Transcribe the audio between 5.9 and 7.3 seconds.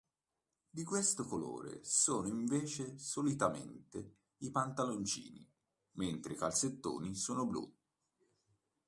mentre i calzettoni